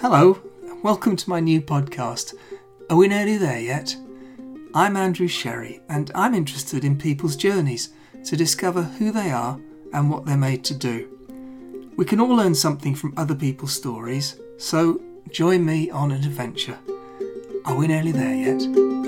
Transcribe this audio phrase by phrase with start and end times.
[0.00, 0.40] Hello,
[0.84, 2.32] welcome to my new podcast.
[2.88, 3.96] Are we nearly there yet?
[4.72, 7.88] I'm Andrew Sherry, and I'm interested in people's journeys
[8.26, 9.58] to discover who they are
[9.92, 11.08] and what they're made to do.
[11.96, 16.78] We can all learn something from other people's stories, so join me on an adventure.
[17.64, 19.07] Are we nearly there yet?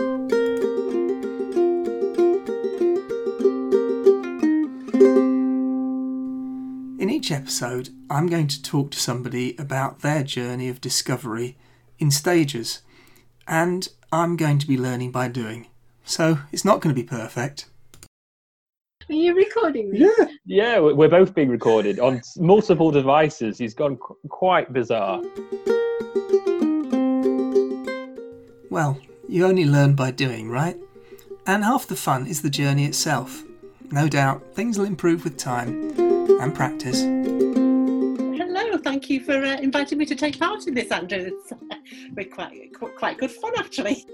[7.00, 11.57] In each episode, I'm going to talk to somebody about their journey of discovery
[11.99, 12.82] in stages,
[13.49, 15.68] and I'm going to be learning by doing.
[16.04, 17.64] So it's not going to be perfect.
[19.09, 20.00] Are you recording this?
[20.18, 23.57] Yeah, yeah, we- we're both being recorded on multiple devices.
[23.57, 25.23] He's gone qu- quite bizarre.
[28.68, 30.76] Well, you only learn by doing, right?
[31.46, 33.42] And half the fun is the journey itself.
[33.91, 36.09] No doubt, things will improve with time
[36.41, 37.02] and practice.
[37.02, 41.33] Hello, thank you for uh, inviting me to take part in this, Andrew.
[41.33, 44.06] It's uh, quite, quite good fun, actually.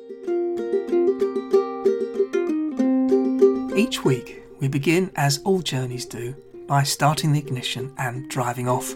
[3.76, 6.34] Each week, we begin, as all journeys do,
[6.66, 8.94] by starting the ignition and driving off.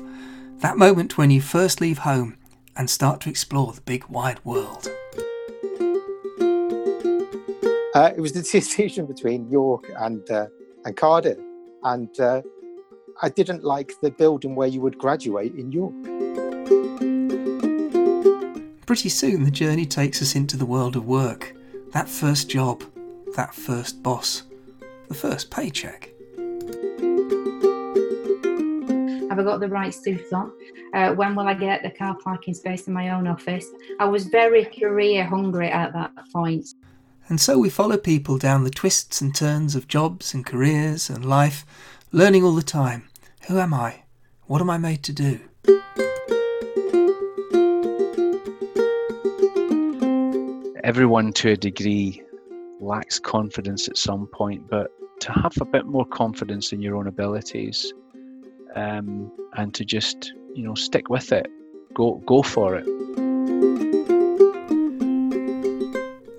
[0.59, 2.37] That moment when you first leave home
[2.77, 4.89] and start to explore the big wide world.
[7.95, 10.47] Uh, it was the decision between York and uh,
[10.85, 11.39] and Cardiff,
[11.83, 12.41] and uh,
[13.23, 15.95] I didn't like the building where you would graduate in York.
[18.87, 21.55] Pretty soon, the journey takes us into the world of work.
[21.93, 22.83] That first job,
[23.37, 24.43] that first boss,
[25.09, 26.11] the first paycheck.
[29.29, 30.53] Have I got the right suit on?
[30.93, 33.67] Uh, when will I get the car parking space in my own office?
[34.01, 36.67] I was very career hungry at that point.
[37.29, 41.25] And so we follow people down the twists and turns of jobs and careers and
[41.25, 41.65] life,
[42.13, 43.09] learning all the time.
[43.49, 44.03] Who am I?
[44.47, 45.41] What am I made to do?
[50.91, 52.21] everyone to a degree
[52.81, 54.91] lacks confidence at some point, but
[55.21, 57.93] to have a bit more confidence in your own abilities
[58.75, 61.47] um, and to just you know stick with it,
[61.95, 62.87] go go for it.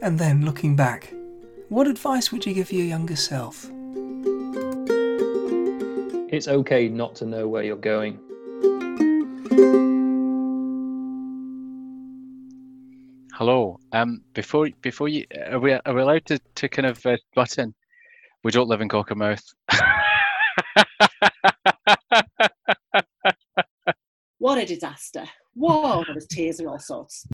[0.01, 1.13] And then looking back,
[1.69, 3.71] what advice would you give your younger self?
[6.31, 8.17] It's okay not to know where you're going.
[13.33, 13.79] Hello.
[13.91, 17.57] Um, before before you are we are we allowed to, to kind of uh, butt
[17.57, 17.73] in?
[18.45, 19.43] We don't live in Cockermouth.
[24.41, 25.25] What a disaster.
[25.53, 27.27] Whoa, there was tears and all sorts.